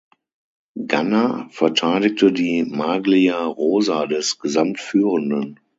Ganna 0.87 1.47
verteidigte 1.51 2.31
die 2.31 2.63
Maglia 2.63 3.45
Rosa 3.45 4.07
des 4.07 4.39
Gesamtführenden. 4.39 5.59